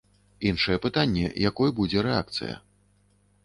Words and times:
Іншае 0.51 0.77
пытанне, 0.85 1.27
якой 1.49 1.75
будзе 1.83 2.07
рэакцыя. 2.09 2.61